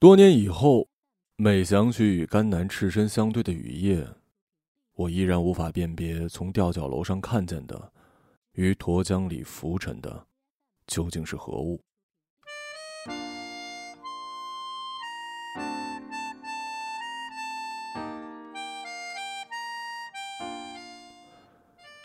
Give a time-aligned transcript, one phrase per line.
[0.00, 0.88] 多年以后，
[1.36, 4.08] 每想起与甘南赤身相对的雨夜，
[4.94, 7.92] 我依然无法辨别从吊脚楼上看见的，
[8.54, 10.24] 与沱江里浮沉的，
[10.86, 11.82] 究竟是何物。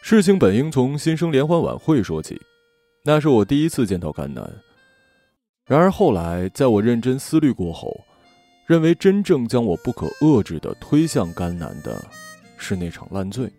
[0.02, 2.41] 事情本应从新生联欢晚会说起，
[3.05, 4.54] 那是我第一次见到甘南。
[5.66, 8.00] 然而后来，在我认真思虑过后，
[8.68, 12.05] 认为真正将我不可遏制的推向甘南的，
[12.55, 13.52] 是那场烂醉。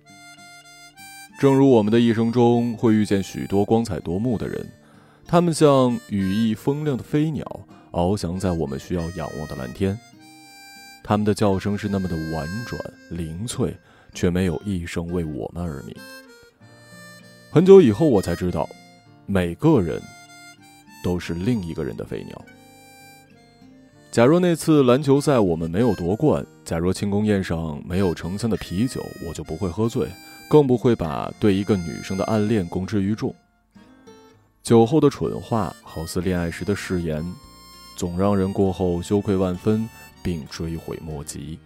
[1.40, 4.64] 正如我们的一生中会遇见许多光彩夺目的人，
[5.26, 7.44] 他们像羽翼丰亮的飞鸟，
[7.90, 9.98] 翱翔在我们需要仰望的蓝天。
[11.02, 13.76] 他们的叫声是那么的婉转灵脆，
[14.14, 15.92] 却没有一声为我们而鸣。
[17.50, 18.68] 很久以后，我才知道，
[19.26, 20.00] 每个人。
[21.06, 22.44] 都是另一个人的飞鸟。
[24.10, 30.08] 假若那次篮球赛我们没有夺冠，假若庆功宴上没有成箱的啤酒，我就不会喝醉，
[30.48, 33.32] 更不会把对一个女生的暗恋公之于众。
[34.64, 37.24] 酒后的蠢话，好似恋爱时的誓言，
[37.94, 39.88] 总让人过后羞愧万分，
[40.24, 41.56] 并追悔莫及。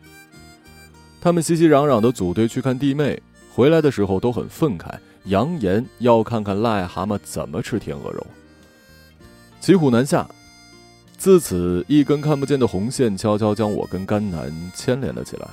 [1.18, 3.18] 他们熙熙攘攘的组队去看弟妹，
[3.54, 8.26] 回来的时候都很愤慨，扬言要看看癞蛤蟆怎么吃天鹅肉。
[9.60, 10.26] 骑虎难下，
[11.18, 15.46] 自此一根看不见的红线悄悄将我跟甘南牵连了起来。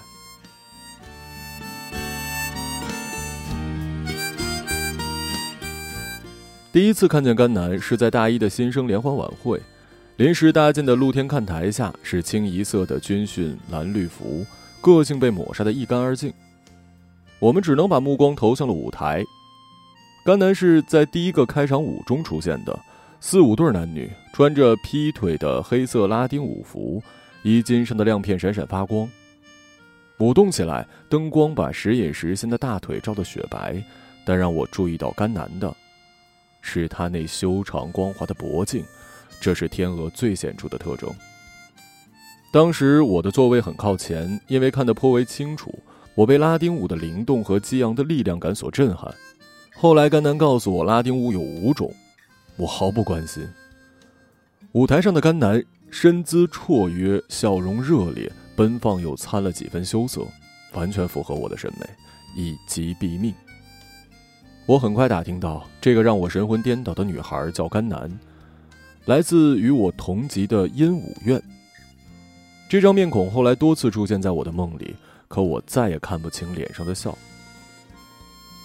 [6.72, 9.62] 第一次看见甘南是在大一的新生联欢晚会，
[10.16, 14.46] 临时搭建的露天看台下是清一色的军训蓝绿服，
[14.80, 16.34] 个性被抹杀的一干二净。
[17.40, 19.22] 我们只能把目光投向了舞台。
[20.24, 22.80] 甘南是在第一个开场舞中出现的。
[23.20, 27.02] 四五对男女穿着劈腿的黑色拉丁舞服，
[27.44, 29.10] 衣襟上的亮片闪闪发光。
[30.20, 33.84] 舞动起来，灯光把时隐时现的大腿照得雪白。
[34.24, 35.74] 但让我注意到甘南的，
[36.62, 38.84] 是他那修长光滑的脖颈，
[39.40, 41.10] 这是天鹅最显著的特征。
[42.52, 45.74] 当时我的座位很靠前，因为看得颇为清楚，
[46.14, 49.14] 我被拉丁舞的灵动和激昂的力量感所震撼。
[49.74, 51.90] 后来甘南告诉我，拉丁舞有五种。
[52.58, 53.48] 我毫不关心。
[54.74, 60.26] 舞台上的甘南身姿绰约，笑容热烈，奔放又掺了几分羞涩，
[60.74, 61.88] 完全符合我的审美，
[62.36, 63.34] 一击毙命。
[64.66, 68.12] 我很快打听到，这个让我神魂颠倒的女孩叫甘南，
[69.06, 71.42] 来自与我同级的鹦鹉院。
[72.68, 74.94] 这张面孔后来多次出现在我的梦里，
[75.30, 77.18] 可我再也看不清脸上的笑。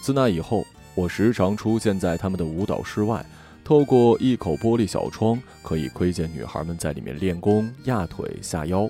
[0.00, 0.66] 自那以后，
[0.97, 3.25] 我时常出现在他们的舞蹈室外。
[3.72, 8.86] 透过一口玻璃小窗，可以窥见女孩们在里面练功、压腿、下腰。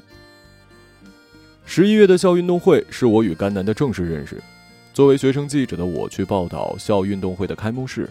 [1.64, 4.42] 十一月的校运动会是我与甘南的正式认识。
[4.92, 8.10] 作为学生记者的我去报道校运动会的开幕式。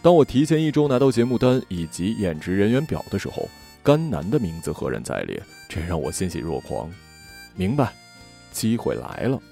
[0.00, 3.48] 当我提前一周拿到节目单以及演职人员表的时候，
[3.82, 6.88] 甘南的名字赫然在列，这让我欣喜若狂。
[7.56, 7.92] 明白，
[8.52, 9.42] 机会来了。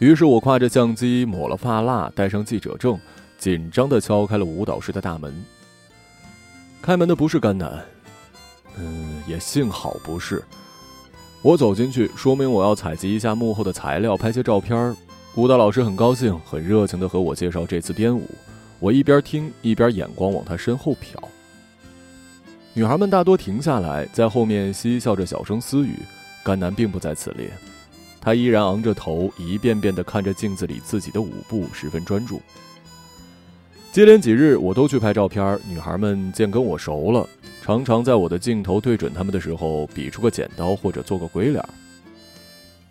[0.00, 2.98] 于是我挎着相机，抹了发蜡，带上记者证。
[3.40, 5.34] 紧张的敲开了舞蹈室的大门。
[6.82, 7.82] 开门的不是甘南，
[8.76, 10.44] 嗯，也幸好不是。
[11.40, 14.94] 我走进去，说明我要采集一下幕后的材料，拍些照片。
[15.36, 18.28] 舞蹈老师很高兴，很热情的和我介绍这次编舞。
[18.78, 21.16] 我一边听，一边眼光往他身后瞟。
[22.74, 25.94] 女孩们大多停下来，在后面嬉笑着小声私语。
[26.44, 27.50] 甘南并不在此列，
[28.20, 32.42] 他依然昂着头，一遍遍地看着镜子里自己的舞步，十分专注。
[33.92, 35.58] 接连几日，我都去拍照片。
[35.68, 37.28] 女孩们见跟我熟了，
[37.60, 41.64] 常常在我的镜头对准他们的时候，比出个剪刀或者做个鬼脸。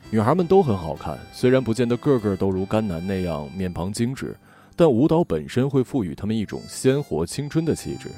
[0.09, 4.35] 女孩们都很好看，虽然不见得个个都如甘南那样面庞精致，
[4.75, 8.09] 但舞蹈本身会赋予她们一种鲜活青春的气质。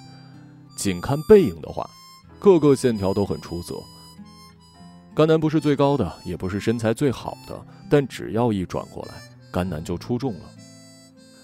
[0.75, 1.87] 仅看背影的话，
[2.39, 3.75] 个个线条都很出色。
[5.13, 9.13] 甘南不是最高的，也不是身材最好的，但只要一转过来，
[9.51, 10.49] 甘南就出众了。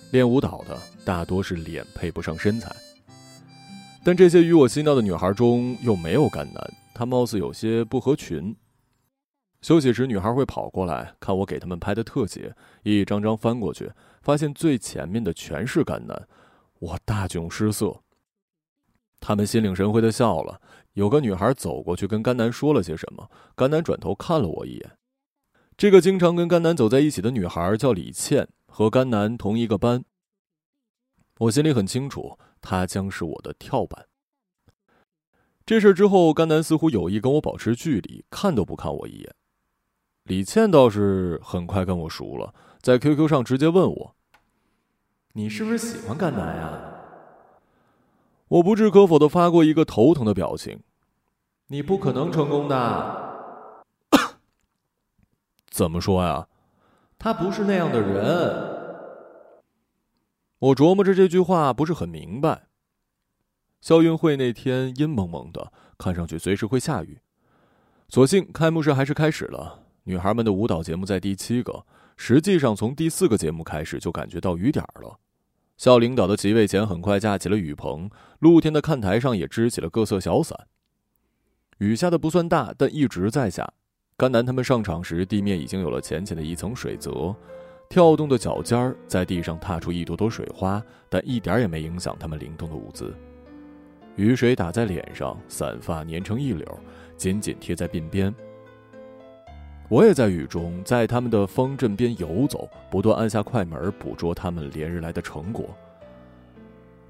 [0.10, 0.75] 练舞蹈的
[1.07, 2.69] 大多是脸配不上身材，
[4.04, 8.54] 但这些与我嬉闹的女孩中又没有甘南，她貌似有些不合群。
[9.62, 13.89] 休息时，女孩会跑过来看我给他们拍的特写，一张张翻过去，
[14.21, 16.27] 发现最前面的全是甘南，
[16.80, 18.01] 我大窘失色。
[19.21, 20.59] 他们心领神会的笑了。
[20.92, 24.92] 有个女孩走过去跟甘南说了些什么，甘南转头看了我一眼。
[25.77, 28.50] 这个经常跟甘南走在一起的女孩叫李倩。
[28.69, 30.04] 和甘南同一个班，
[31.39, 34.07] 我心里很清楚，他将是我的跳板。
[35.66, 39.36] 这事之后，甘南似乎有意跟我保持距离，看都不看我一眼。
[40.24, 44.16] 李倩倒是很快跟我熟了，在 QQ 上直接问我
[45.34, 46.72] ：“你是不是喜欢甘南呀？”
[48.50, 50.81] 我不置可否的发过一个头疼的表情
[51.68, 53.45] ：“你不可能成功的。
[55.69, 56.48] ”怎么说呀？
[57.19, 58.67] 他不是那样的人。
[60.59, 62.63] 我琢磨着这句话不是很明白。
[63.80, 67.19] 校运会那天阴蒙蒙的，看上去随时会下雨。
[68.09, 75.19] 所幸开幕式还是开始了，女孩们的舞蹈节目在第七个，实际上从第四个节目开始就感觉到雨点了。
[75.77, 78.09] 校领导的席位前很快架起了雨棚，
[78.39, 80.68] 露天的看台上也支起了各色小伞。
[81.77, 83.74] 雨下的不算大，但一直在下。
[84.15, 87.36] 甘南他们上场时，地面已经有了浅浅的一层水泽。
[87.89, 93.16] 跳动的脚尖儿在地上踏出一朵朵水花，但一点也没影响他们灵动的舞姿。
[94.16, 96.66] 雨水打在脸上，散发粘成一绺，
[97.16, 98.34] 紧紧贴在鬓边。
[99.89, 105.69] 我也在雨中，在他们的方阵边游走，不断按下快门，捕捉他们连日来的成果。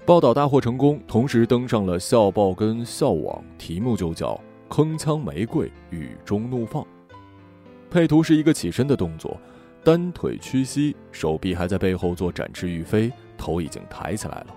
[0.06, 4.40] 报道大获成功，同时登上了校报跟校网，题目就叫
[4.74, 6.82] 《铿锵玫瑰雨中怒放》，
[7.90, 9.36] 配图是一个起身的动作。
[9.88, 14.48] 单腿屈膝，手臂还在背后做展翅欲飞，头已经抬起来了，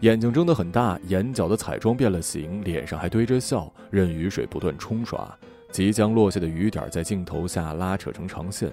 [0.00, 5.34] 眼睛睁得很大，眼角的彩妆变了形，脸上还堆着笑，任雨水不断冲刷，
[5.72, 8.70] 即将落下的雨点在镜头下拉扯成长线。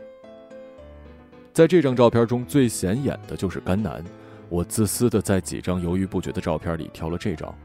[1.54, 4.04] 在这张照片中最显眼的就是甘南，
[4.50, 7.56] 我自私的在几张犹豫不决的照片里挑了这张。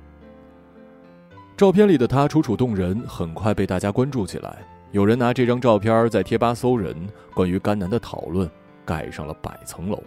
[1.56, 4.58] 照片里的他楚楚动人，很快被大家关注起来。
[4.92, 6.96] 有人拿这张照片在贴吧搜人，
[7.32, 8.50] 关于甘南的讨论
[8.84, 10.02] 盖上了百层楼。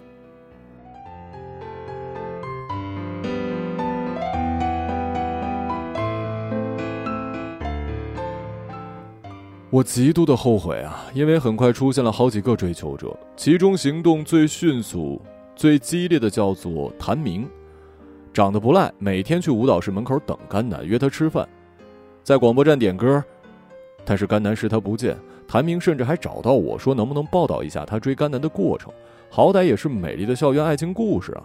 [9.69, 15.21] 我极度的后悔啊，因为很快出现了好几个追求者，其中行动最迅速、
[15.55, 17.49] 最激烈的叫做谭明，
[18.33, 21.47] 长得不赖，每天去舞蹈室门口等甘南，约他吃饭，
[22.21, 23.23] 在广播站点歌。
[24.05, 25.17] 但是甘南视他不见，
[25.47, 28.91] 谭明甚至还找到我说能不能报道一下他追甘南的过程，
[29.29, 31.43] 好歹也是美丽的校园爱情故事啊！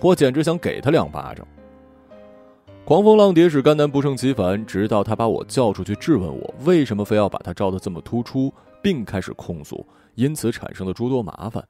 [0.00, 1.46] 我简直想给他两巴掌。
[2.84, 9.84] 狂风浪蝶使甘南不胜其烦，直到他把我叫出去质问我为什么非要把他照得这么突出，并开始控诉
[10.14, 11.66] 因此产生的诸多麻烦。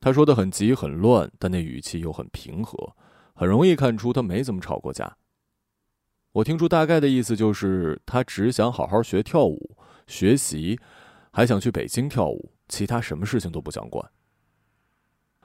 [0.00, 2.76] 他说的很急很乱，但那语气又很平和，
[3.34, 5.16] 很容易看出他没怎么吵过架。
[6.34, 9.76] 我听出大概的意思就是，他只想好好学跳舞、
[10.08, 10.80] 学习，
[11.30, 14.10] 还想去北京跳舞，其他什么事情都不想管。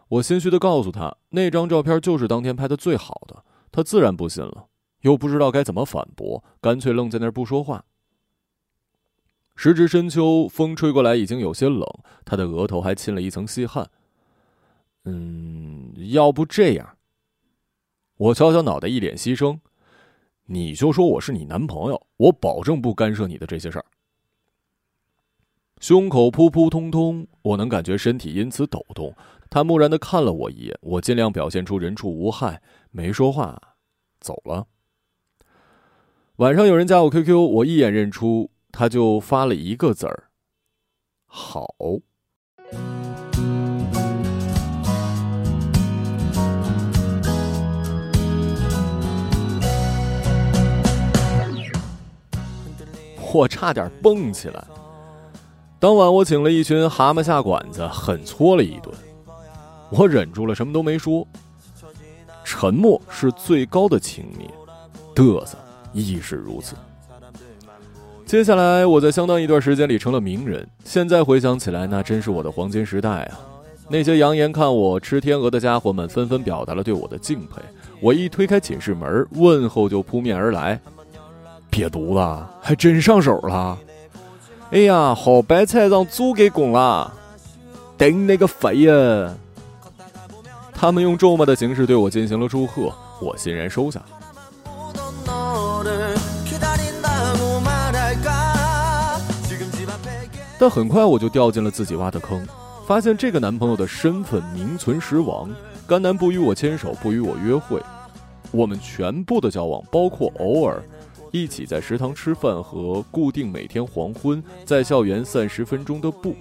[0.08, 4.66] 我心虚的告诉他，那张照片就是当天拍的最好的，他自然不信了，
[5.02, 7.86] 又不知道该怎么反驳，干脆愣在那儿不说话。
[9.56, 11.86] 时值深秋，风吹过来已经有些冷，
[12.26, 13.88] 他的额头还沁了一层细汗。
[15.06, 16.98] 嗯，要不这样，
[18.18, 19.60] 我敲敲脑袋，一脸牺牲。
[20.52, 23.86] 你就说我是你男朋友，我保证不干涉你的这些事儿。
[25.80, 29.16] 胸口扑扑通通，我能感觉身体因此抖动。
[29.48, 33.62] 他木然的看了我一眼，我尽量表现出人畜无害，没说话，
[34.20, 34.66] 走了。
[36.38, 40.32] 晚上有人加我 QQ，我一眼认出，他就发了一个字儿：
[41.28, 41.76] 好。
[53.34, 54.64] 我差点蹦起来。
[55.80, 58.94] 当晚，我请了一群蛤蟆下馆子，狠搓了一顿。
[59.90, 61.26] 我忍住了，什么都没说。
[62.44, 64.50] 沉默是最高的轻蔑，
[65.16, 65.58] 嘚瑟
[65.94, 66.76] 亦是如此。
[68.26, 70.68] 接下来，我在相当一段时间里成了名人。
[70.84, 73.40] 现在回想起来，那真是我的黄金时代啊！
[73.88, 77.62] 那些扬言看我吃天鹅的家伙们，纷纷表达了对我的敬佩。
[78.02, 80.80] 我一推开寝室门，问候就扑面而来。
[81.72, 83.78] 瘪犊子，还真上手了！
[84.72, 87.12] 哎呀，好白菜让猪给拱了，
[87.98, 89.34] 顶那个肺呀！
[90.74, 94.02] 他们用咒骂的形式对我进行了祝贺，我欣然收下。
[100.58, 102.46] 但很快我就掉进了自己挖的坑，
[102.86, 105.50] 发现这个男朋友的身份名存实亡。
[105.88, 107.82] 甘南不与我牵手，不与我约会，
[108.52, 110.84] 我们全部的交往，包括偶尔。
[111.32, 116.36] 一起在食堂吃饭和固定每天黄昏在校园散十分钟的步，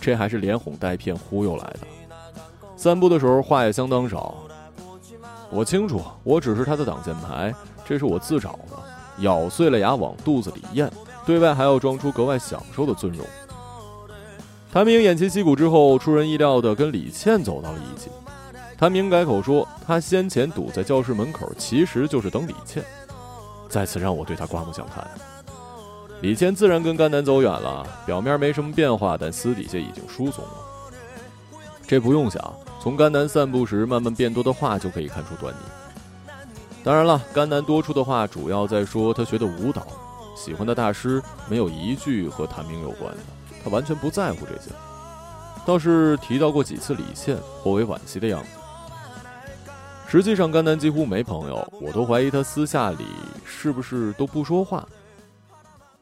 [0.00, 1.80] 这还是连哄带骗忽悠来的。
[2.76, 4.34] 散步的时候话也相当少，
[5.50, 7.54] 我清楚，我只是他的挡箭牌，
[7.84, 8.76] 这是我自找的，
[9.18, 10.90] 咬碎了牙往肚子里咽，
[11.26, 13.24] 对外还要装出格外享受的尊容。
[14.72, 18.08] 谭明偃旗息鼓之后，出人意料的跟李倩走到了一起。
[18.78, 22.82] 谭明改口说，他先前堵在教室门口，其实就是等李倩，
[23.72, 25.02] 再次让我对他刮目相看。
[26.20, 31.58] 李谦自然跟甘南走远了，表面没什么变化，但私底下已经疏松了。
[31.86, 36.36] 这不用想，从甘南散步时慢慢变多的话就可以看出端倪。
[36.84, 39.86] 当然了，甘南多出的话主要在说他学的舞蹈，
[40.36, 43.20] 喜欢的大师没有一句和谭明有关的。
[43.64, 44.70] 他完全不在乎这些，
[45.64, 48.48] 倒是提到过几次李现，颇为惋惜的样子。
[50.06, 53.06] 实际上，甘南几乎没朋友，我都怀疑他私下里
[53.52, 54.88] 是不是都不说话。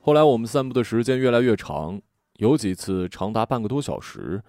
[0.01, 2.01] 后来我们散步的时间越来越长，
[2.37, 4.43] 有几次长达半个多小时。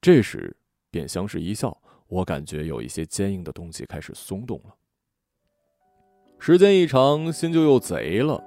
[0.00, 0.56] 这时
[0.90, 4.74] 便相视一笑，我感觉有一些坚硬的东西开始松动了。
[6.38, 8.40] 时间一长，心就又贼了。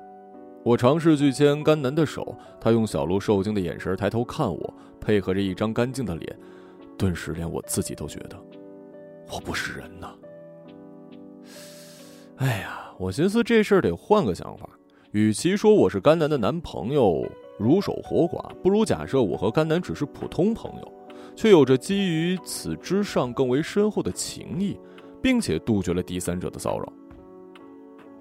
[0.63, 6.39] 我尝试去牵甘南的手，他用小鹿受惊的眼神抬头看我，配合着一张干净的脸，
[6.97, 8.39] 顿时连我自己都觉得
[9.33, 10.15] 我不是人呐。
[12.37, 14.69] 哎呀，我寻思这事儿得换个想法，
[15.09, 17.27] 与其说我是甘南的男朋友
[17.57, 20.93] 如守活寡，不如假设我和甘南只是普通朋友，
[21.35, 24.77] 却有着基于此之上更为深厚的情谊，
[25.19, 26.93] 并且杜绝了第三者的骚扰。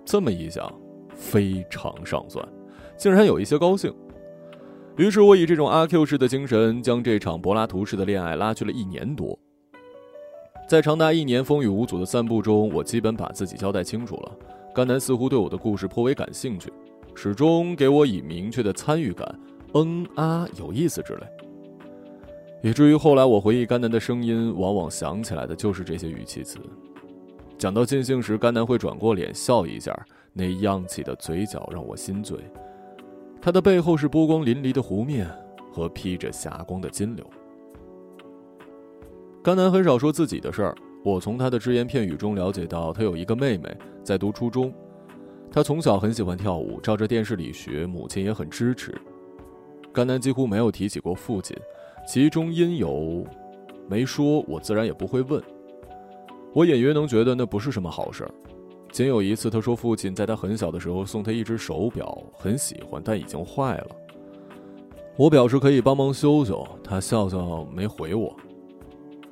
[0.02, 0.72] 这么一想。
[1.12, 2.42] 非常上算，
[2.96, 3.94] 竟然有一些高兴。
[4.96, 9.38] 于是我以这种阿 Q 式的精神，将这场柏拉图式的恋爱拉去了一年多。
[10.66, 14.32] 在长达一年风雨无阻的散步中，我基本把自己交代清楚了。
[14.74, 16.72] 甘南似乎对我的故事颇为感兴趣，
[17.14, 19.40] 始终给我以明确的参与感，
[19.74, 21.26] 嗯啊，有意思之类。
[22.62, 26.58] 以至于后来我回忆甘南的声音，往往想起来的就是这些语气词。
[27.58, 29.94] 讲到尽兴时，甘南会转过脸笑一下。
[30.32, 32.38] 那漾起的嘴角让我心醉，
[33.42, 35.28] 他的背后是波光粼粼的湖面
[35.72, 37.26] 和披着霞光的金柳。
[39.42, 44.72] 甘南很少说自己的事儿，我从他的只言片语中了解到，他有一个妹妹在读初中，
[45.50, 48.94] 他从小很喜欢跳舞，照着电视里学，母亲也很支持。
[49.92, 51.56] 甘南几乎没有提起过父亲，
[52.06, 53.24] 其中因由
[53.88, 55.42] 没说，我自然也不会问。
[56.52, 58.30] 我隐约能觉得那不是什么好事儿。
[58.92, 63.86] 仅有一次，他说父亲在他很小的时候送他一只手表，很喜欢，但已经坏了。
[65.16, 68.36] 我表示可以帮忙修修，他笑笑没回我。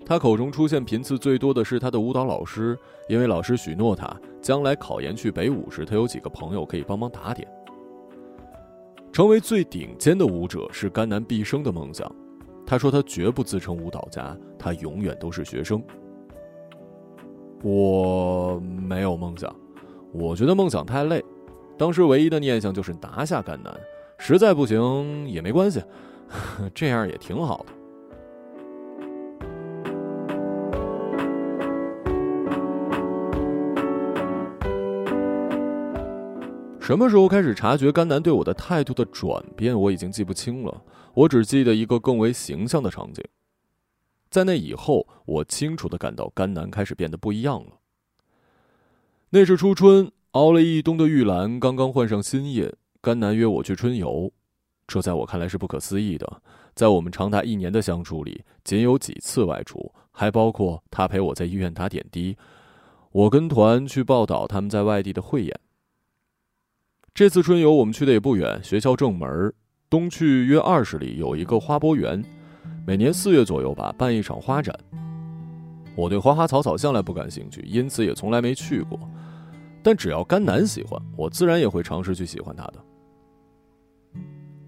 [0.09, 2.79] 他口中出现频次最多的是他的舞蹈老师，
[3.11, 4.11] 因为老师许诺他
[4.41, 7.47] 将来考研去北舞时，他有几个朋友可以帮忙打点。
[9.13, 12.11] 成为最顶尖的舞者是甘南毕生的梦想。
[12.65, 15.83] 他说他绝不自称舞蹈家，他永远都是学生。
[17.63, 19.55] 我没有梦想，
[20.11, 21.23] 我觉得梦想太累。
[21.77, 23.79] 当时唯一的念想就是拿下甘南，
[24.17, 25.83] 实在不行也没关系，
[26.75, 27.73] 这样也挺好的。
[36.89, 40.83] 什么时候开始察觉甘南对我的态度的转变，我已经记不清了。
[41.13, 43.23] 我只记得一个更为形象的场景。
[44.31, 47.73] 在那以后，我清楚的感到甘南开始变得不一样了。
[49.29, 52.75] 那是初春，熬了一冬的玉兰刚刚换上新叶。
[53.03, 54.33] 甘南约我去春游，
[54.87, 56.41] 这在我看来是不可思议的。
[56.75, 62.39] 在我们长达一年的相处里，仅有几次外出，还包括他陪我在医院打点滴，
[63.13, 65.61] 我跟团去报道他们在外地的汇演。
[67.19, 69.53] 这次春游我们去的也不远，学校正门
[69.91, 72.25] 东去约二十里，有一个花博园。
[72.87, 74.73] 每年四月左右吧，办一场花展。
[75.97, 78.97] 我对花花草草向来不感兴趣，因此也从来没去过。
[79.83, 82.75] 但只要甘南喜欢，我自然也会尝试去喜欢他的。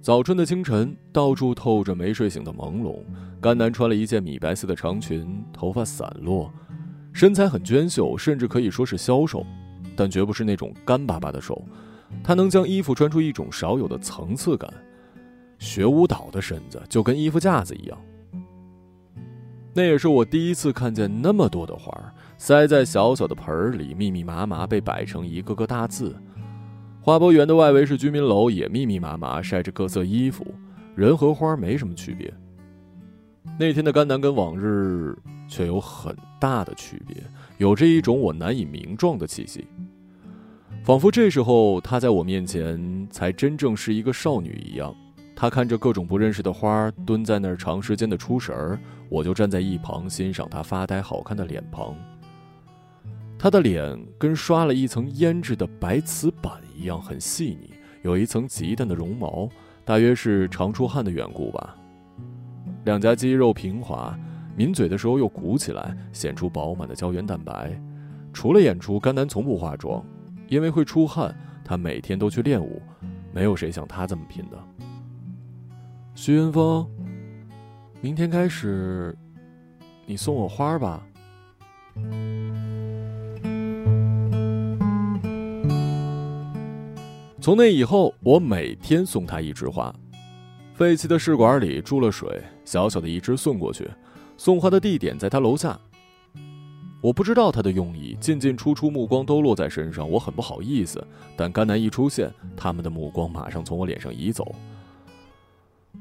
[0.02, 2.98] 早春的清晨，到处透着没睡醒的朦胧。
[3.40, 6.52] 甘南穿了一件米白色的长裙，头发散落，
[7.12, 9.46] 身材很娟秀，甚至可以说是消瘦，
[9.94, 11.64] 但绝不是那种干巴巴的瘦。
[12.22, 14.72] 他能将衣服穿出一种少有的层次感。
[15.58, 17.98] 学舞蹈的身子就跟衣服架子一样。
[19.74, 26.16] 那也是我第一次看见那么多的花儿塞在小小的盆儿里，密密麻麻被摆成一个个大字。
[27.02, 30.44] 花博园的外围是居民楼，也密密麻麻晒着各色衣服，
[30.94, 32.32] 人和花没什么区别。
[33.58, 37.16] 那天的甘南跟往日却有很大的区别，
[37.58, 39.66] 有着一种我难以名状的气息，
[40.82, 44.94] 仿佛这时候她在我面前才真正是一个少女一样。
[45.36, 51.94] 她看着各种不认识的花，蹲在那儿长时间的出神儿，我就站在一旁欣赏她发呆好看的脸庞。
[53.38, 57.70] 她的脸跟刷了一层胭脂的白瓷板一样，很细腻，
[58.02, 59.48] 有一层极淡的绒毛，
[59.84, 61.76] 大约是常出汗的缘故吧。
[62.84, 64.18] 两颊肌肉平滑，
[64.56, 67.78] 抿嘴的时候又鼓起来，显出饱满的胶原蛋白。
[68.32, 70.04] 除了演出，甘南从不化妆，
[70.50, 72.82] 因为会出汗，他每天都去练舞。
[73.32, 74.58] 没有谁像他这么拼的。
[76.16, 76.84] 徐云峰，
[78.00, 79.16] 明天开始，
[80.04, 81.06] 你送我花吧。
[87.40, 89.94] 从那以后，我每天送他一枝花。
[90.74, 93.88] 废弃的试管里注了水，小小的一支送过去。
[94.36, 95.78] 送花的地点在他楼下。
[97.00, 101.02] 我不知道他的用意，进进出出目光都落在身上，我很不好意思。
[101.34, 104.54] 但甘南一出现，他们的目光马上从我脸上移走。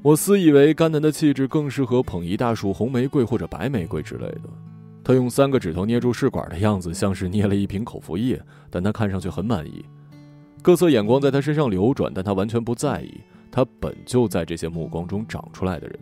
[0.02, 4.42] 我私以为甘南的气质更适合捧一大束红玫瑰或者白玫瑰之类的。
[5.02, 9.84] 他用三个指头捏住试管的样子，像是捏了一瓶口服液，但他看上去很满意。
[10.62, 13.20] 各色眼光在他身上流转，但他完全不在意。
[13.50, 15.98] 他本就在这些目光中长出来的人。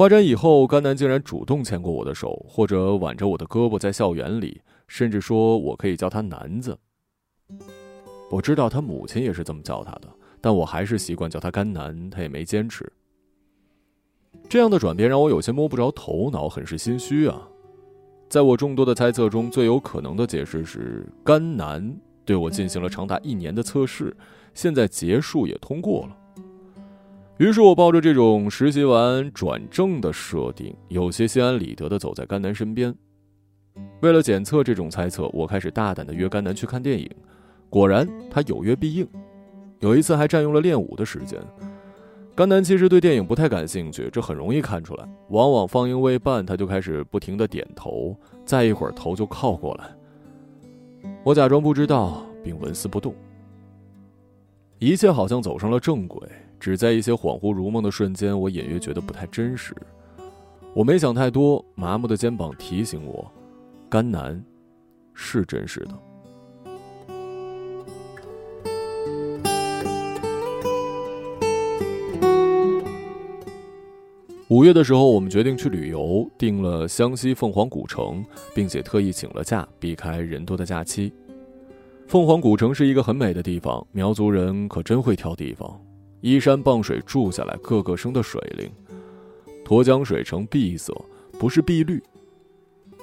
[0.00, 6.74] 花展以后，甘南竟然主动牵过我的手，或者挽着我的胳膊在校园里，甚至说我可以叫他南子。
[8.30, 10.08] 我知道他母亲也是这么叫他的，
[10.40, 12.90] 但我还是习惯叫他甘南，他也没坚持。
[14.48, 17.46] 这样的转变让我有些摸不着头脑，很是心虚啊。
[18.30, 24.16] 在我众多的猜测中，最有可能的解释是甘南对我进行了长达一年的测试。
[24.54, 26.16] 现在结束也通过了，
[27.40, 32.94] 于是我抱着这种实习完转正的设定，有些心安理得的走在甘南身边。
[34.02, 37.10] 为了检测这种猜测，我开始大胆的约甘南去看电影。
[37.70, 39.08] 果然，他有约必应。
[39.78, 41.40] 有一次还占用了练舞的时间。
[42.34, 45.08] 甘南其实对电影不太感兴趣，这很容易看出来。
[45.30, 49.86] 往往放映未半，他就开始不停的点头，再一会儿头就靠过来。
[51.24, 53.14] 我假装不知道，并纹丝不动。
[54.78, 56.20] 一切好像走上了正轨，
[56.60, 59.74] 只在一些恍惚如梦的瞬间，我隐约觉得不太真实。
[60.74, 63.28] 我没想太多，麻木的肩膀提醒我：
[63.88, 64.40] 甘南
[65.14, 65.98] 是真实的。
[74.48, 81.12] 五月的时候，我们决定去旅游，订了湘西凤凰古城，并且特意请了假，避开人多的假期。
[82.08, 85.80] 凤凰古城是一个很美的地方，苗族人可真会挑地方，
[86.20, 88.70] 依山傍水住下来，个个生的水灵。
[89.64, 90.94] 沱江水呈碧色，
[91.38, 92.02] 不是碧绿。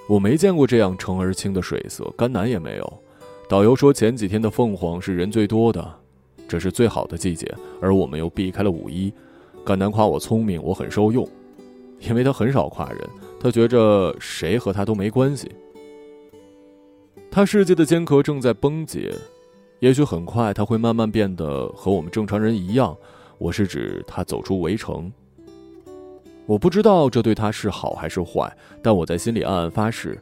[0.08, 2.94] 我没见过这样澄而清的水色，甘南也没有。
[3.50, 6.00] 导游说前几天的凤凰是人最多的，
[6.48, 9.14] 这是最好的季节，而我们又避开了五一。
[9.66, 11.28] 甘南夸我聪明，我很受用，
[12.00, 13.00] 因为他很少夸人，
[13.40, 15.50] 他觉着谁和他都没关系。
[17.32, 19.14] 他世界的坚壳正在崩解，
[19.80, 22.98] 也许很快他会慢慢变得和我们正常人一样。
[23.38, 25.12] 我是指他走出围城。
[26.48, 30.20] 我不知道这对他是好还是坏，但我在心里暗暗发誓，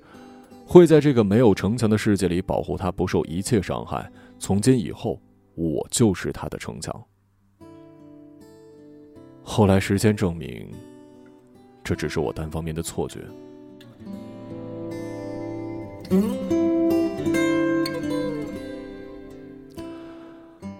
[0.66, 4.12] 会在这个没有城墙的世界里保护他不受一切伤害。
[4.40, 5.22] 从今以后，
[5.54, 7.02] 我就是他的城墙。
[9.44, 10.70] 后来时间证明，
[11.84, 13.20] 这只是我单方面的错觉。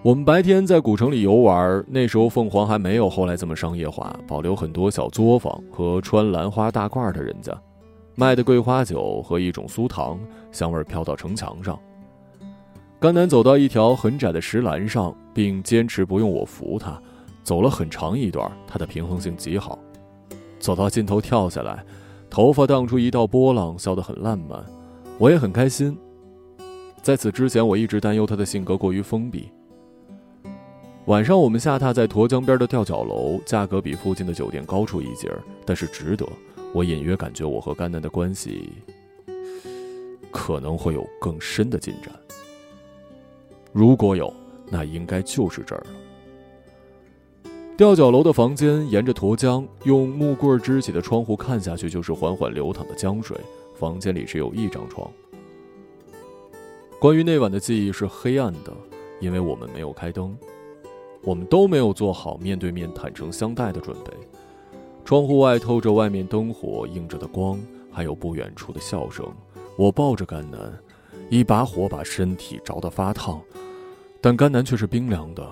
[0.06, 7.52] 我们白天在古城里游玩，那时候凤凰还没有后来这么商业化，保留很多小作坊和穿兰花大褂的人家，
[8.14, 10.16] 卖的桂花酒和一种酥糖，
[10.52, 11.76] 香味飘到城墙上。
[13.00, 16.96] 甘南走到一条很窄的石栏上，并坚持不用我扶他，
[17.42, 19.76] 走了很长一段，他的平衡性极好，
[20.60, 21.84] 走到尽头跳下来，
[22.30, 24.64] 头发荡出一道波浪，笑得很烂漫，
[25.18, 25.98] 我也很开心。
[27.02, 29.50] 在此之前，我一直担忧他的性格过于封闭。
[31.06, 36.26] 晚上，我们下榻在沱江边的吊脚楼，价格比附近的酒店高出一截儿，但是值得。
[36.72, 38.72] 我隐约感觉我和甘南的关系
[40.32, 42.12] 可能会有更深的进展。
[43.72, 44.34] 如果有，
[44.68, 45.86] 那应该就是这儿了。
[47.76, 53.38] 吊脚楼的房间沿着沱江，用木棍支起的窗户看下去就是缓缓流淌的江水。
[53.76, 55.08] 房间里只有一张床。
[56.98, 58.72] 关于那晚的记忆是黑暗的，
[59.20, 60.36] 因为我们没有开灯。
[61.26, 64.12] 我们都没有做好面对面坦诚相待的准备。
[65.04, 67.58] 窗户外透着外面灯火映着的光，
[67.90, 69.26] 还有不远处的笑声。
[69.76, 70.72] 我抱着甘南，
[71.28, 73.42] 一把火把身体着得发烫，
[74.20, 75.44] 但甘南却是冰凉的。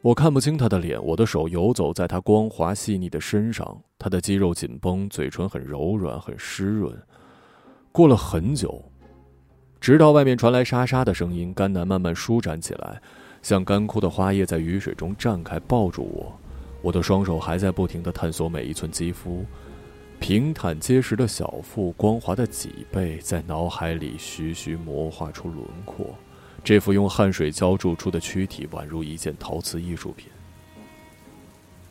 [0.00, 6.96] 我看不清他的脸，我的手游走在他光滑细腻的身上，他的肌肉紧绷，嘴唇很柔软，很湿润。
[7.90, 8.82] 过了很久，
[9.80, 13.02] 直到外面传来沙沙的声音，甘南慢慢舒展起来，
[13.42, 16.38] 像干枯的花叶在雨水中绽开，抱住我。
[16.82, 19.44] 我的双手还在不停地探索每一寸肌肤，
[20.18, 26.06] 平坦结实的小腹，光滑的脊背，在脑海里徐徐模画出轮廓。
[26.62, 30.28] 这副用汗水浇筑出的躯体，宛如一件陶瓷艺术品。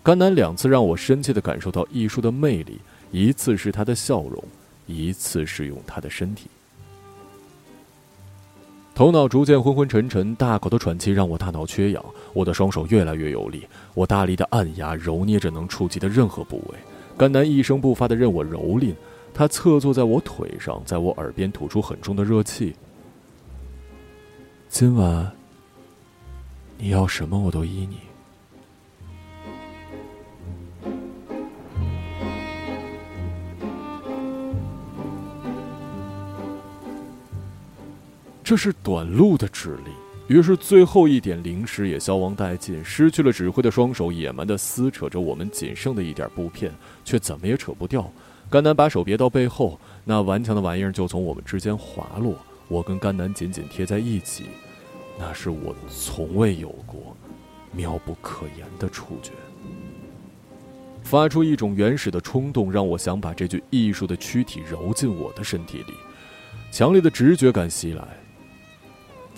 [0.01, 2.79] 甘南两次让我深切地感受到艺术的魅力，
[3.11, 4.43] 一次是他的笑容，
[4.85, 6.49] 一次是用他的身体。
[8.99, 12.03] 头脑逐渐昏昏沉沉，大口的喘气让我大脑缺氧。
[12.33, 16.77] 我的双手越来越有力，我大力的按压、揉捏着能触及的任何部位。
[17.17, 18.93] 甘南一声不发的任我蹂躏，
[19.33, 22.75] 他侧坐在我腿上，在我耳边吐出很重的热气。
[24.67, 25.31] 今晚，
[26.77, 28.08] 你要什么我都依你。
[38.49, 39.93] 这是短路的指令，
[40.25, 42.83] 于是最后一点灵石也消亡殆尽。
[42.83, 46.73] 失去了指挥的双手野蛮的撕扯着我们仅剩的一点布片，
[47.05, 48.11] 却怎么也扯不掉。
[48.49, 52.35] 甘南把手别到背后，那顽强的玩意儿就从我们之间滑落。
[52.67, 54.45] 我跟甘南紧紧贴在一起，
[55.19, 57.15] 那是我从未有过
[57.71, 59.31] 妙不可言的触觉，
[61.03, 65.93] 发出一种原始的冲动，让我想把这具艺术的躯体揉进我的身体里。
[66.71, 68.03] 强烈的直觉感袭来，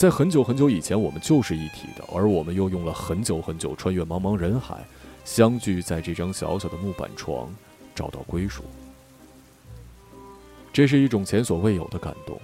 [0.02, 4.84] 在很久很久以前，我们就是一体的，而我们又用了很久很久，穿越茫茫人海，
[5.24, 7.48] 相聚在这张小小的木板床，
[7.94, 8.64] 找到归属。
[10.74, 12.36] 这是一种前所未有的感动。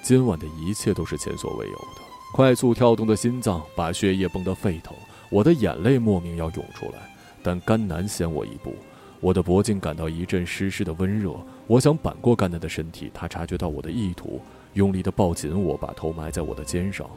[0.00, 2.00] 今晚的一切都是前所未有的，
[2.32, 4.94] 快速跳动的心脏把血液蹦得沸腾，
[5.30, 8.72] 我的眼泪莫名要涌出来，但甘南先我一步，
[9.18, 11.34] 我的脖颈感到一阵湿湿的温热，
[11.66, 14.40] 我想扳过甘南的身体，他察觉到我的意图，
[14.74, 17.08] 用力地抱紧我，把头埋在我的肩上，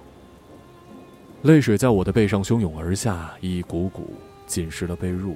[1.43, 4.15] 泪水在我的背上汹涌而下，一股股
[4.47, 5.35] 浸湿了被褥。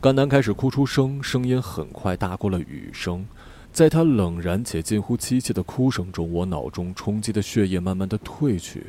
[0.00, 3.26] 甘南开始哭出声，声音很快大过了雨声。
[3.76, 8.86] 在他冷然且近乎凄切的哭声中，我脑中冲击的血液慢慢的褪去，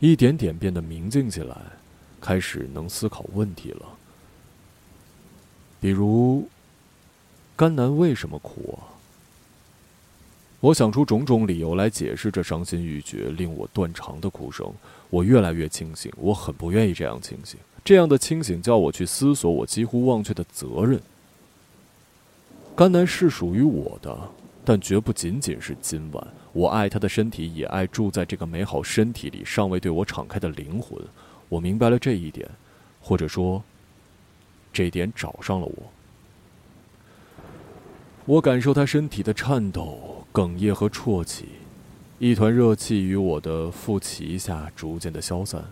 [0.00, 1.56] 一点点变得明净起来，
[2.20, 3.86] 开始能思考问题了。
[5.80, 6.46] 比如，
[7.56, 9.00] 甘南为什么哭啊？
[10.60, 14.70] 我想出种种理由来解释这伤心欲绝、令我断肠的哭声。
[15.08, 17.58] 我越来越清醒，我很不愿意这样清醒。
[17.82, 21.00] 这样的清醒叫我去思索我几乎忘却的责任。
[22.74, 24.18] 甘南是属于我的，
[24.64, 26.26] 但绝不仅仅是今晚。
[26.54, 30.98] 我爱他的身体，也爱住在这个美好身体里尚未对我敞开的灵魂。
[31.48, 32.48] 我明白了这一点，
[33.00, 33.62] 或者说，
[34.72, 35.92] 这点找上了我。
[38.24, 41.46] 我感受他身体的颤抖、哽咽和啜泣，
[42.18, 45.62] 一团热气于我的腹脐下逐渐的消散。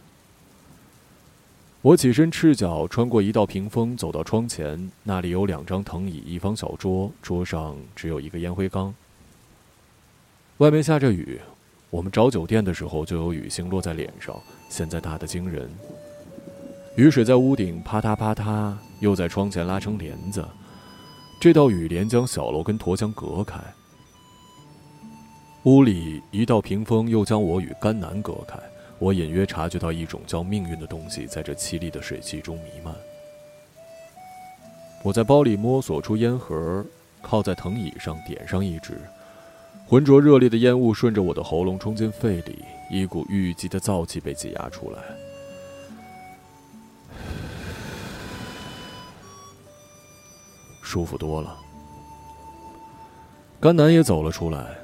[1.83, 4.91] 我起身，赤脚穿过一道屏风，走到窗前。
[5.03, 8.95] 那里有两张藤椅，一方小桌，桌上只有一个烟灰缸。
[10.59, 11.41] 外面下着雨，
[11.89, 14.39] 我们找酒店的时候就有雨星落在脸上，
[14.69, 15.71] 现在大得惊人。
[16.97, 20.47] 雨水在屋顶啪嗒啪嗒，又在窗前拉成帘子。
[21.41, 23.59] 这道雨帘将小楼跟驼墙隔开。
[25.63, 28.59] 屋里一道屏风又将我与甘南隔开。
[29.01, 32.95] 我隐约察觉到一种叫命运的东西在这凄厉的水汽中弥漫。
[35.03, 36.85] 我在包里摸索出烟盒，
[37.23, 39.01] 靠在藤椅上点上一支，
[39.87, 44.99] 浑浊热烈的烟雾顺着我的喉咙冲进肺里，一股郁积的燥气被挤压出来，
[50.83, 51.57] 舒服多了。
[53.59, 54.80] 甘南也走了出来。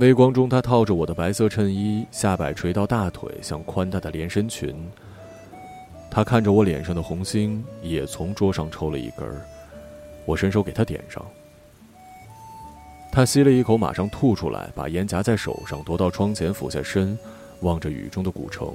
[0.00, 4.74] 微光中，他套着我的白色衬衣，下摆垂到大腿，像宽大的连身裙。
[6.10, 9.42] 他看着我脸上的红星，也从桌上抽了一根儿。
[10.24, 11.22] 我伸手给他点上。
[13.12, 17.18] 他吸了一口，马上吐出来，把烟夹在手上，踱到窗前，俯下身，
[17.60, 18.74] 望着雨中的古城。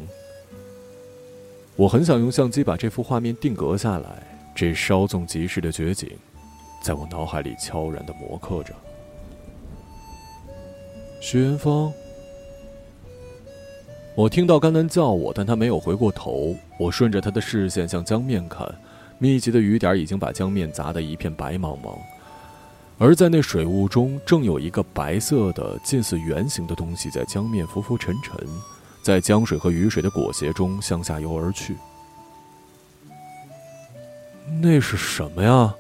[1.75, 4.21] 我很想用相机把这幅画面定格下来，
[4.53, 6.07] 这稍纵即逝的绝景，
[6.83, 8.75] 在我脑海里悄然的磨刻着。
[11.27, 11.91] 徐元芳，
[14.13, 16.55] 我听到甘南叫我，但他没有回过头。
[16.79, 18.63] 我顺着他的视线向江面看，
[19.17, 21.97] 密集的雨点已经把江面砸得一片白茫茫。
[22.99, 28.38] 而在那水雾中，正有一个白色的、近似圆形的东西在江面浮浮沉沉，
[29.01, 31.75] 在江水和雨水的裹挟中向下游而去。
[34.61, 35.73] 那是什么呀？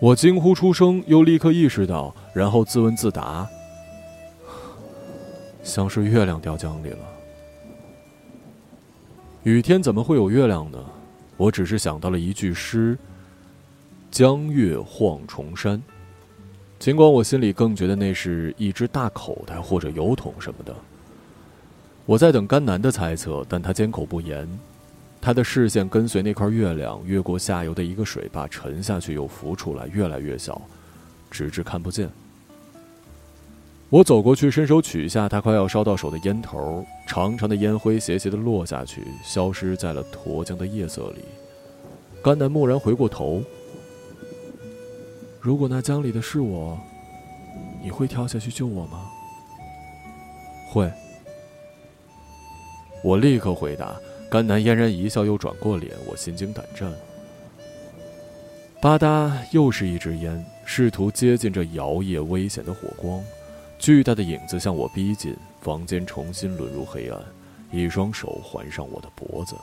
[0.00, 3.46] 我惊呼出声，又立刻意识到，然后自问自答：
[5.66, 6.98] 像是月亮掉江里了。
[9.42, 10.78] 雨天怎么会有月亮呢？
[11.36, 12.96] 我只是想到了一句诗。
[14.08, 15.82] 江月晃重山，
[16.78, 20.74] 尽管我心里更觉得那是一只大口袋或者油桶什么的。
[22.06, 24.48] 我在等甘南的猜测，但他缄口不言。
[25.20, 30.62] 他的视线跟随那块月亮越过下游的一个水坝沉下去，又浮出来，越来越小，
[31.28, 32.08] 直至看不见。
[33.88, 41.24] 我走过去，伸手取下他快要烧到手的烟头，长长的烟灰斜斜的落下去，消失在了沱江的夜色里。
[42.20, 43.42] 甘南蓦然回过头。
[45.40, 46.76] 如果那江里的是我，
[47.80, 49.08] 你会跳下去救我吗？
[50.72, 50.90] 会。
[53.04, 53.94] 我立刻回答。
[54.28, 56.92] 甘南嫣然一笑，又转过脸，我心惊胆战。
[58.82, 63.22] 吧嗒，又是一支烟，试图接近这摇曳危险的火光。
[63.78, 67.20] 巨大的影子向我逼近，房间重新沦入黑暗。
[67.72, 69.56] 一双手环上我的脖子。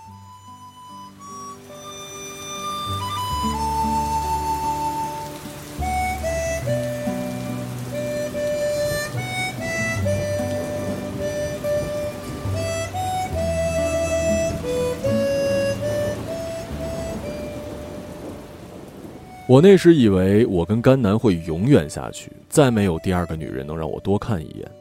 [19.46, 24.72] 我那时以为我跟甘南会永远下去，再没有第二个女人能让我多看一眼。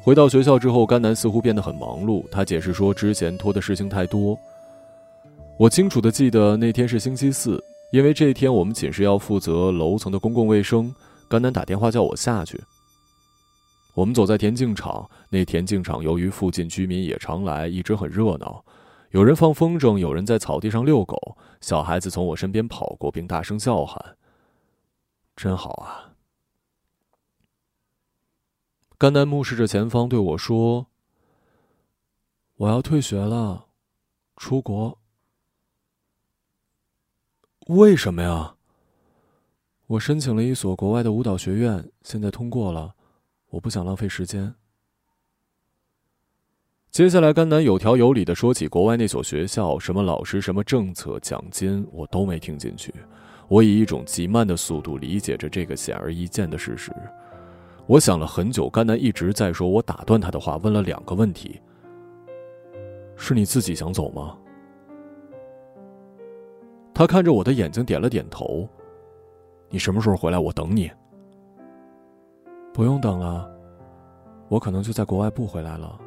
[0.00, 2.24] 回到学校之后，甘南似乎变得很忙碌。
[2.30, 4.38] 他解释说，之前拖的事情太多。
[5.58, 10.94] 我清楚的记得那天是星期四，因为这一天我们寝室要负责楼层的公共卫生。
[11.28, 12.60] 甘南打电话叫我下去。
[13.94, 18.64] 我们走在田径场，那田径场由于附近居民也常来，一直很热闹。
[19.12, 24.16] 有人放风筝，有人在草地上遛狗，小孩子从我身边跑过，并大声叫喊
[25.36, 26.14] ：“真好啊！”
[28.96, 30.86] 甘南目视着前方对我说
[32.56, 33.66] ：“我要退学了，
[34.38, 34.98] 出国。
[37.66, 38.56] 为什么呀？
[39.88, 42.94] 我申请了一所国外的舞蹈学院，现在通过了，
[43.50, 44.54] 我不想浪费时间。”
[46.92, 52.92] 接下来，甘南有条有理的说起国外那所学校，什么老师、什么政策、奖金，我都没听进去。
[53.48, 56.92] 我以一种极慢的速度理解着这个显而易见的事实。
[57.86, 61.62] 我想了很久，甘南一直在说，我打断他的话，问了两个问题：
[63.16, 64.36] 是你自己想走吗？
[66.92, 68.68] 他看着我的眼睛，点了点头。
[69.70, 70.38] 你什么时候回来？
[70.38, 70.90] 我等你。
[72.70, 73.50] 不用等了，
[74.50, 75.98] 我可能就在国外不回来了。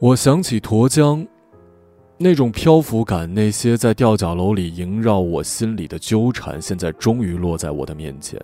[0.00, 1.26] 我想起沱江，
[2.18, 8.40] 那种漂浮感，那些在吊脚楼里萦绕我心里的纠缠，现在终于落在我的面前。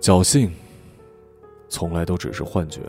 [0.00, 0.50] 侥幸，
[1.68, 2.80] 从来都只是幻觉。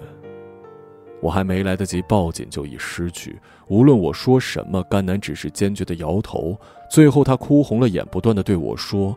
[1.21, 3.39] 我还没来得及抱紧，就已失去。
[3.67, 6.59] 无论我说什么，甘南只是坚决的摇头。
[6.89, 9.15] 最后，他哭红了眼，不断的对我说：“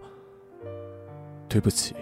[1.49, 1.95] 对不起。”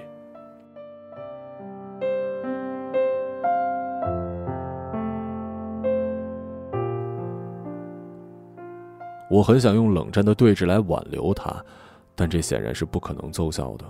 [9.33, 11.64] 我很想用冷战的对峙来挽留他，
[12.14, 13.85] 但这显然是不可能奏效的。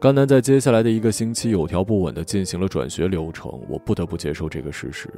[0.00, 5.10] 甘南在接下来的一个星期有条不紊的进行了转学流程，我不得不接受这个事实。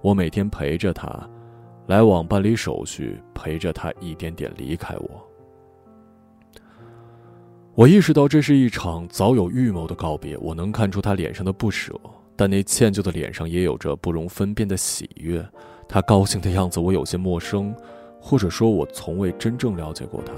[0.00, 1.28] 我每天陪着他，
[1.88, 5.28] 来往办理手续，陪着他一点点离开我。
[7.74, 11.98] 我意识到这是一场早有预谋的告别，我能看出他脸上的不舍，
[12.36, 15.44] 但那歉疚的脸上也有着不容分辨的喜悦。
[15.92, 17.74] 他高兴的样子，我有些陌生，
[18.20, 20.32] 或者说，我从未真正了解过他。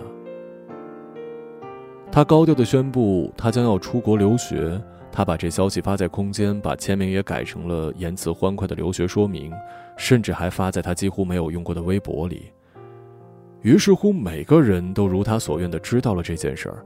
[2.10, 4.80] 他高调的宣布，他将要出国留学。
[5.10, 9.52] 他把这消息发在空间，把签名也改成了言辞欢快的留学说明，
[9.98, 12.50] 甚至还发在他几乎没有用过的微博里。
[13.60, 16.82] 于是乎，每个人都如他所愿的知道了这件事儿。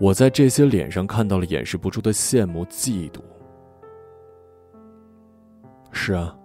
[0.00, 3.20] 我在这些脸上看到了掩饰不住的羡慕、嫉妒。
[5.92, 6.36] 是啊。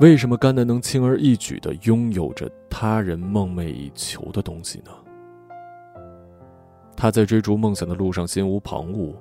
[0.00, 4.90] 为什么甘南能轻而易举的拥有着他人梦寐以求的东西呢？
[6.96, 9.14] 他在追逐梦想的路上心无旁骛，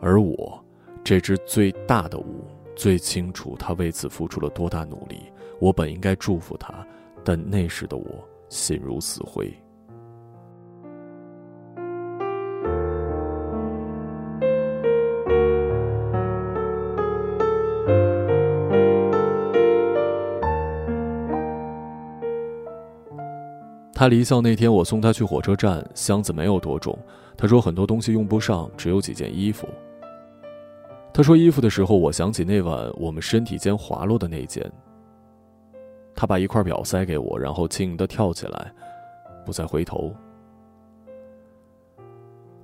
[0.00, 0.62] 而我，
[1.02, 2.44] 这只最大的乌，
[2.76, 5.22] 最清楚他为此付出了多大努力。
[5.60, 6.86] 我本应该祝福他，
[7.24, 8.06] 但那时的我
[8.48, 9.52] 心如死灰。
[23.98, 26.96] 他离校那天，我送他去火车站，箱子没有多重。
[27.36, 29.66] 他说很多东西用不上，只有几件衣服。
[31.12, 34.70] 他说衣服的时候，我想起那晚我们身体间滑落的那件。
[36.14, 38.72] 他把一块表塞给我，然后轻盈的跳起来，
[39.44, 40.14] 不再回头。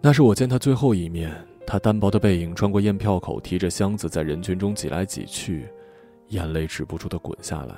[0.00, 1.34] 那是我见他最后一面，
[1.66, 5.66] 他单薄的背影穿过验票口，提着箱子在人群中挤来挤去，
[6.28, 7.74] 眼泪止不住的滚下来。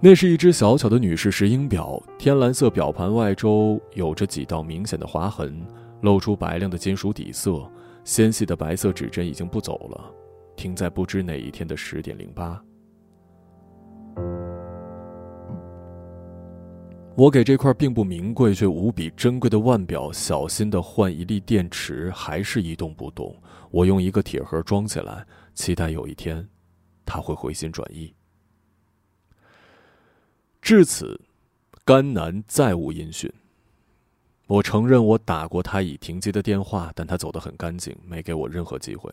[0.00, 5.60] 那是一只小巧的女士石英表，天蓝色表盘外周有着几道明显的划痕，
[6.02, 7.68] 露出白亮的金属底色。
[8.04, 10.10] 纤细的白色指针已经不走了，
[10.54, 12.62] 停在不知哪一天的十点零八。
[17.16, 23.34] 我给这块并不名贵却无比珍贵的腕表小心的换一粒电池，还是一动不动。
[23.72, 26.48] 我用一个铁盒装起来，期待有一天，
[27.04, 28.14] 它会回心转意。
[30.68, 31.18] 至此，
[31.82, 33.32] 甘南再无音讯。
[34.48, 39.10] 我承认我打过他已停机的电话，但他走得很干净，没给我任何机会。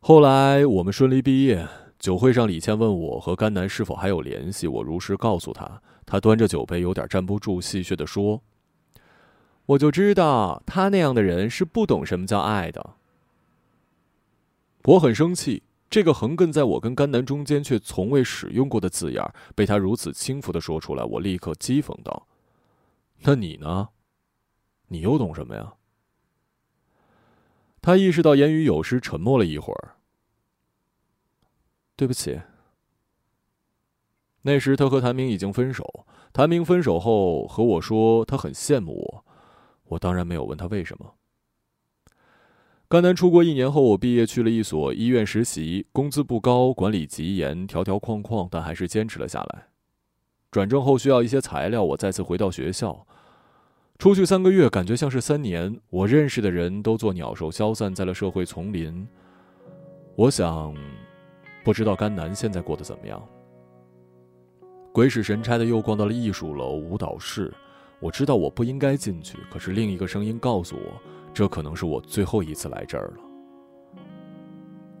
[0.00, 1.66] 后来我们顺利毕业，
[1.98, 5.80] 酒会上李倩问我和甘南是否还有联系，我如实告诉他。
[6.04, 8.42] 他端着酒杯，有点站不住，戏谑的说
[9.64, 12.96] ：“我就知道他那样的人是不懂什么叫爱的。”
[14.84, 15.62] 我很生气。
[15.92, 19.22] 这个横亘在我跟甘南中间却从未使用过的字眼，
[19.54, 22.26] 被他如此轻浮的说出来，我立刻讥讽道
[23.20, 23.90] ：“那你呢？
[24.88, 25.74] 你又懂什么呀？”
[27.82, 29.96] 他意识到言语有失，沉默了一会儿。
[31.94, 32.40] 对不起。
[34.40, 39.24] 那时他和谭明已经分手，谭明分手后和我说他很羡慕我，
[39.88, 41.16] 我当然没有问他为什么。
[42.92, 49.68] 甘南出国一年后，我毕业去了一所医院实习，工资不高，管理极严，条条框框，但还是坚持了下来。
[50.50, 53.06] 转正后需要一些材料，我再次回到学校。
[53.98, 55.74] 出去三个月，感觉像是三年。
[55.88, 59.08] 我认识的人都做鸟兽消散在了社会丛林。
[60.14, 60.76] 我想，
[61.64, 63.26] 不知道甘南现在过得怎么样。
[64.92, 67.50] 鬼使神差的又逛到了艺术楼、舞蹈室。
[68.00, 71.02] 我知道我不应该进去，可是另一个声音告诉我。
[71.34, 73.22] 这可能是我最后一次来这儿了。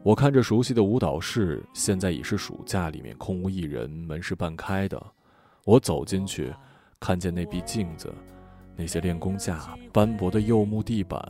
[0.02, 5.00] 我看着熟悉的舞蹈室，现在已是暑假，里面空无一人，门是半开的。
[5.64, 6.52] 我走进去，
[6.98, 8.12] 看见那壁镜子，
[8.74, 11.22] 那些练功架，斑驳的柚木地板。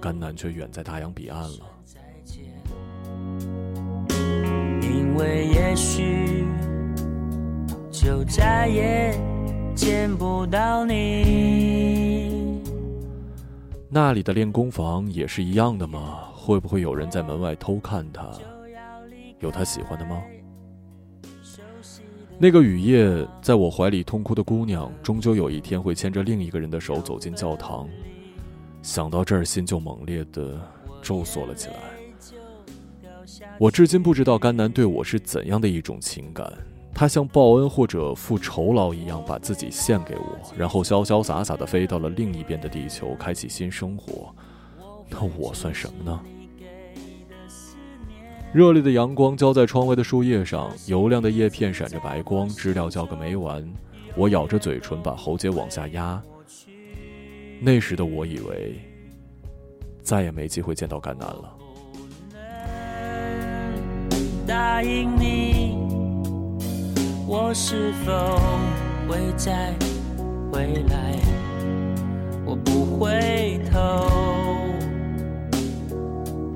[0.00, 1.60] 甘南却远在大洋彼岸了。
[4.82, 6.44] 因为也许
[7.90, 9.18] 就再也
[9.74, 12.19] 见不到你。
[13.92, 16.28] 那里的练功房也是一样的吗？
[16.32, 18.30] 会不会有人在门外偷看他？
[19.40, 20.22] 有他喜欢的吗？
[22.38, 27.88] 那个雨夜，在我怀里痛哭的姑娘，终究有一天会牵着另一个人的手走进教堂。
[28.80, 30.60] 想到这儿，心就猛烈的
[31.02, 31.74] 皱缩了起来。
[33.58, 36.50] 我至今不知道甘南对我是怎样的一种情感。
[36.94, 44.34] 他像报恩或者付酬劳一样把自己献给我，然后潇潇洒洒地飞到了另一边的地球，开启新生活。
[45.08, 46.20] 那我算什么呢？
[48.52, 53.66] 热烈的阳光浇在窗外的树叶上，油亮的叶片闪着白光，知了叫个没完。
[54.16, 56.20] 我咬着嘴唇，把喉结往下压。
[57.60, 58.80] 那时的我以为
[60.02, 61.56] 再也没机会见到甘南了。
[64.46, 65.89] 答应你。
[67.32, 68.12] 我是否
[69.08, 69.72] 会再
[70.50, 71.16] 回来？
[72.44, 74.08] 我不回头，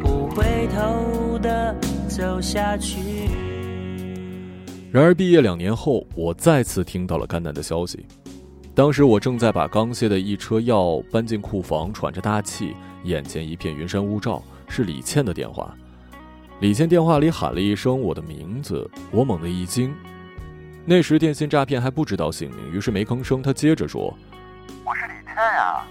[0.01, 1.73] 不回头的
[2.09, 2.99] 走下去。
[4.91, 8.05] 然而，毕业两年后，我再次听到了甘南的消息。
[8.75, 12.75] 当时我正在把刚卸的一车药搬进库房，喘着大气，
[13.05, 14.43] 眼前一片云山雾罩。
[14.67, 15.73] 是李倩的电话。
[16.59, 19.95] 李倩电话里喊了一声我的名字，我猛地一惊。
[20.87, 23.43] 那时电信诈骗还不知道姓名，于是没吭声。
[23.43, 24.15] 他接着说
[24.85, 25.89] ：“我是李倩啊。”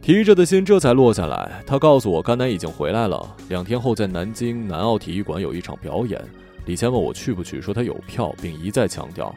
[0.00, 1.62] 提着的心这才落下来。
[1.66, 3.36] 他告诉我，甘南已经回来了。
[3.48, 6.20] 两天后在南京南奥体育馆有一场表演。
[6.64, 9.34] 李倩问我去不去，说他有票，并一再强调，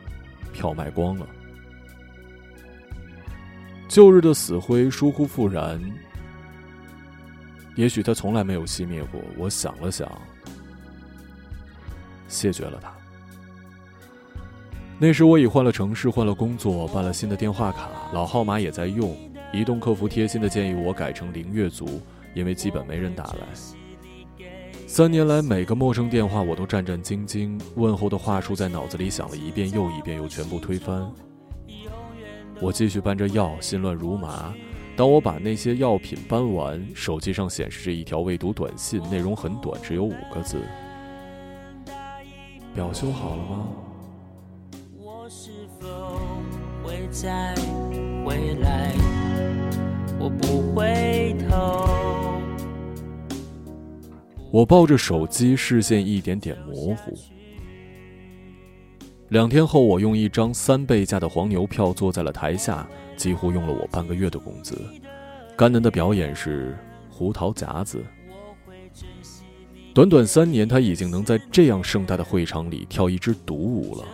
[0.54, 1.28] 票卖光了。
[3.90, 5.80] 旧日的死灰疏忽复燃，
[7.76, 9.22] 也许他从来没有熄灭过。
[9.38, 10.10] 我想了想，
[12.28, 12.95] 谢绝了它。
[14.98, 19.16] 那时我已换了城市，换了工作，办了新的电话卡，老号码也在用。
[19.52, 22.02] 移动客服贴心的建议我改成零月租，
[22.34, 24.46] 因为基本没人打来。
[24.88, 31.12] 三年来，每个陌生电话我都战战兢兢，问候的话术在脑子里想了一遍又一遍，又全部推翻。
[32.62, 34.54] 我继续搬着药，心乱如麻。
[34.96, 40.58] 当我把那些药品搬完，手机上显示着一条未读短信，内容很短，只有五个字
[42.74, 43.68] ：“表修好了吗？”
[47.16, 47.56] 再
[48.26, 48.92] 回来？
[50.20, 51.88] 我不回头。
[54.52, 57.18] 我抱着手机，视线一点点模糊。
[59.30, 62.86] 两天后，我用一张三倍价的黄牛票坐在了台下，
[63.16, 64.78] 几乎用了我半个月的工资。
[65.56, 66.78] 甘南的表演是
[67.16, 68.04] 《胡桃夹子》。
[69.94, 74.06] 短短三年，他已经能在这样盛大的会场里跳一支独舞了。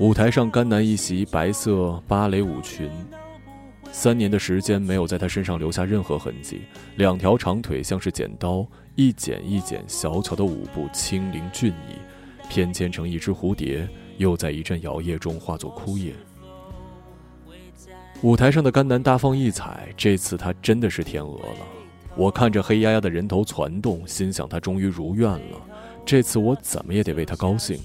[0.00, 2.90] 舞台上，甘南一袭白色芭蕾舞裙。
[3.92, 6.62] 三年的时间没有在他身上留下任何痕迹，
[6.96, 11.96] 两条长腿像是剪刀，一剪一剪，小巧的舞步轻灵俊逸，
[12.48, 13.86] 翩跹成一只蝴蝶，
[14.16, 16.14] 又在一阵摇曳中化作枯叶。
[18.22, 21.66] 舞台上的甘南大放异彩，这次他真的是天鹅了。
[22.16, 25.60] 我看着黑压压的人头攒动，心想他终于如愿了，
[26.06, 27.78] 这次我怎么也得为他高兴。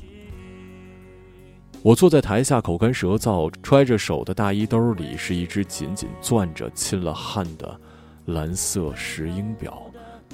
[1.86, 7.80] 我坐在台下，口干舌燥，揣着手的大衣兜里是一只紧紧攥着、沁了汗的
[8.26, 9.80] 蓝色石英表，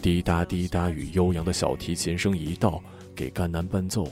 [0.02, 2.82] 滴答滴答，与悠扬的小提琴声一道，
[3.14, 4.08] 给甘南伴奏。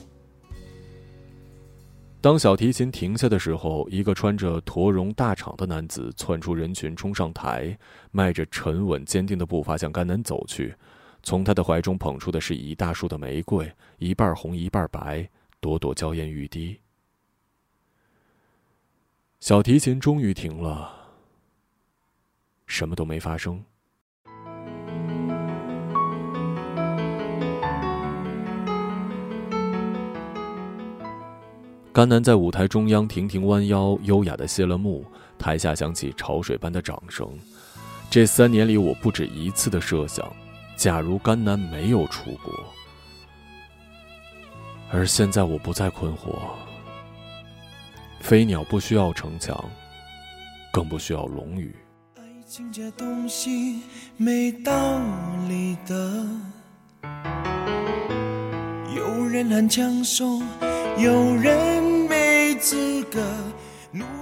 [2.20, 7.74] 当小提琴停下的时候，一个穿着驼绒大氅的男子窜出人群，冲上台，
[8.10, 10.74] 迈着沉稳坚定的步伐向甘南走去，
[11.22, 13.66] 从他的怀中捧出的是一大束的玫瑰，
[13.96, 15.26] 一半红一半白，
[15.58, 16.78] 朵朵娇艳欲滴。
[19.40, 20.92] 小提琴终于停了，
[22.66, 23.58] 什么都没发生。
[31.90, 35.06] 甘南在舞台中央亭亭弯腰，优雅的谢了幕，
[35.38, 37.26] 台下响起潮水般的掌声。
[38.10, 40.30] 这三年里，我不止一次的设想：
[40.76, 42.52] 假如甘南没有出国，
[44.92, 46.38] 而现在我不再困惑。
[48.20, 49.58] 飞鸟不需要城墙，
[50.72, 51.74] 更不需要龙语。
[52.16, 53.82] 爱情这东西
[54.16, 55.00] 没道
[55.48, 56.26] 理的，
[58.94, 60.40] 有人很抢手，
[60.96, 63.20] 有人没资格。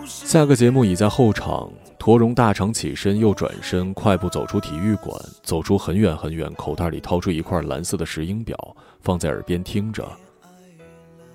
[0.06, 8.56] 下个节目已在后场，驼绒大肠起身又转身，快步走出体育馆，走出很远很远，口袋里掏出一块蓝色的石英表，
[9.02, 10.08] 放在耳边听着，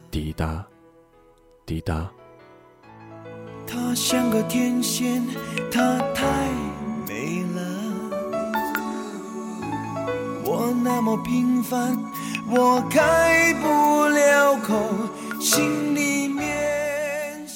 [0.10, 0.66] 滴答，
[1.68, 2.10] 滴答。
[3.96, 5.24] 像个天仙，
[5.72, 6.50] 她太
[7.08, 7.62] 美了。
[10.44, 11.98] 我那么平凡，
[12.50, 14.90] 我开不了口，
[15.40, 17.48] 心里面。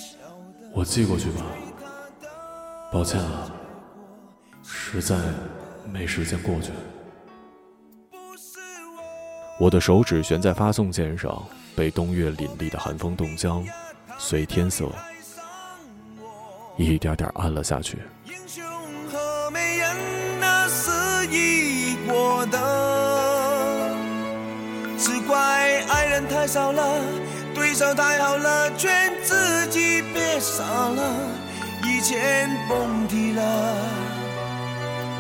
[0.74, 1.42] 我寄过去吧，
[2.92, 3.52] 抱歉啊，
[4.64, 5.16] 实在
[5.92, 6.72] 没时间过去。
[9.60, 11.44] 我的手指悬在发送键上，
[11.76, 13.66] 被冬月凛冽的寒风冻僵，
[14.20, 14.88] 随天色。
[16.78, 17.98] 一点点暗了下去。
[18.26, 18.64] 英雄
[19.12, 19.96] 和美人
[20.40, 20.92] 那是
[21.32, 23.90] 一国的，
[25.00, 25.38] 只怪
[25.90, 27.02] 爱人太少了，
[27.56, 31.02] 对手太好了，劝自己别傻了，
[31.84, 33.42] 以前甭提了，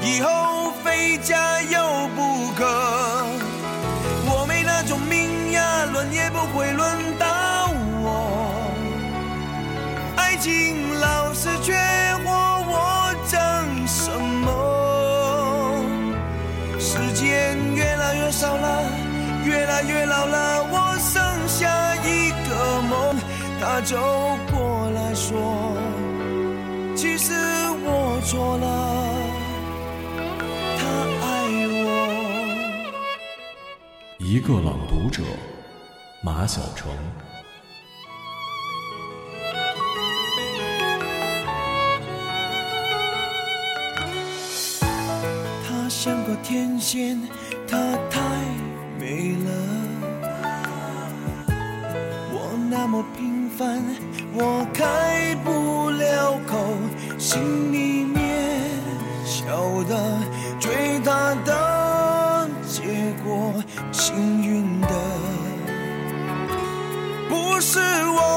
[0.03, 2.65] 以后非加油不可。
[4.29, 7.71] 我没那种命呀，轮也不会轮到
[8.03, 8.61] 我。
[10.17, 10.85] 爱情。
[10.99, 11.03] 是
[19.77, 23.15] 越来越老了，我剩下一个梦。
[23.59, 23.95] 他走
[24.51, 25.37] 过来说，
[26.95, 27.33] 其实
[27.83, 28.65] 我错了，
[30.77, 30.81] 他
[31.25, 31.27] 爱
[31.83, 31.85] 我。
[34.17, 35.21] 一个朗读者，
[36.23, 36.89] 马晓成。
[45.89, 47.19] 像个天仙，
[47.67, 47.77] 他
[48.09, 48.21] 太
[49.07, 49.49] 没了，
[52.29, 53.81] 我那么平凡，
[54.33, 56.57] 我开不了口，
[57.17, 58.59] 心里面
[59.23, 59.45] 晓
[59.85, 59.95] 得
[60.59, 62.81] 最大的结
[63.23, 63.53] 果，
[63.93, 64.89] 幸运的。
[67.29, 67.79] 不是
[68.09, 68.36] 我。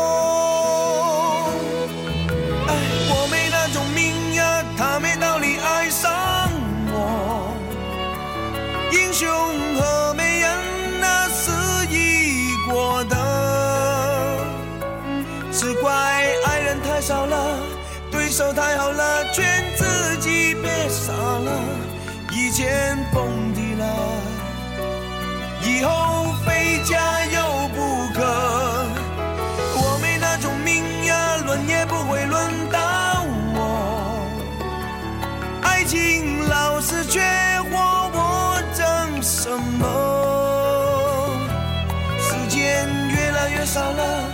[43.60, 44.24] 越少了，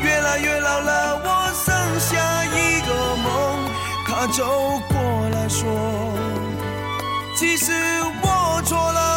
[0.00, 3.68] 越来越老了，我剩下一个梦。
[4.06, 5.68] 他走过来说，
[7.36, 7.74] 其实
[8.22, 9.09] 我错了。